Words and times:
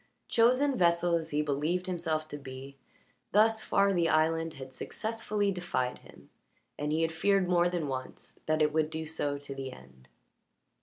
Chosen 0.27 0.75
vessel 0.79 1.13
as 1.13 1.29
he 1.29 1.43
believed 1.43 1.85
himself 1.85 2.27
to 2.29 2.39
be, 2.39 2.75
thus 3.33 3.63
far 3.63 3.93
the 3.93 4.09
island 4.09 4.55
had 4.55 4.73
successfully 4.73 5.51
defied 5.51 5.99
him, 5.99 6.31
and 6.75 6.91
he 6.91 7.03
had 7.03 7.11
feared 7.13 7.47
more 7.47 7.69
than 7.69 7.87
once 7.87 8.39
that 8.47 8.63
it 8.63 8.73
would 8.73 8.89
do 8.89 9.05
so 9.05 9.37
to 9.37 9.53
the 9.53 9.71
end. 9.71 10.09